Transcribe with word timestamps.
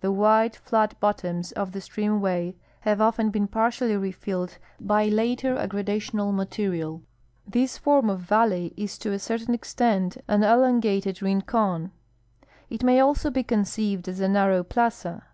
The 0.00 0.10
wide, 0.10 0.56
flat 0.56 0.98
bottoms 0.98 1.52
of 1.52 1.72
the 1.72 1.80
streaiUAvay 1.80 2.54
have 2.88 3.02
often 3.02 3.28
been 3.28 3.46
partially 3.46 3.98
refilled 3.98 4.56
by 4.80 5.08
later 5.08 5.56
aggrada 5.56 5.98
tional 5.98 6.32
material. 6.34 7.02
This 7.46 7.76
form 7.76 8.08
of 8.08 8.20
valley 8.20 8.72
is 8.78 8.96
to 9.00 9.12
a 9.12 9.18
certain 9.18 9.52
extent 9.52 10.16
an 10.26 10.42
elongated 10.42 11.20
rincon. 11.20 11.90
It 12.70 12.80
ma_y 12.80 13.04
also 13.04 13.28
be 13.28 13.42
conceived 13.42 14.08
as 14.08 14.20
a 14.20 14.26
narroAv 14.26 14.70
plaza. 14.70 15.24